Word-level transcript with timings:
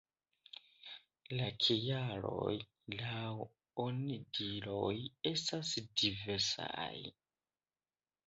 La 1.39 1.49
kialoj 1.65 2.53
laŭ 3.01 3.35
onidiroj 3.83 4.95
estas 5.33 5.75
diversaj. 6.03 6.91